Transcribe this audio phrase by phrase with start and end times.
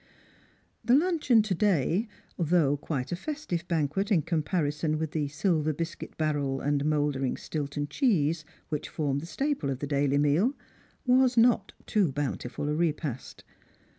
[0.83, 6.17] The luncheon to day, though quite a festive banquet in comparison with the silver biscuit
[6.17, 10.55] barrel and mouldering Stilton cheese which formed the staple of the daily meal,
[11.05, 13.43] was not too bountiful a repast.